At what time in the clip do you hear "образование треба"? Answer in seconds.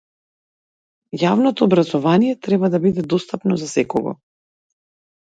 1.69-2.73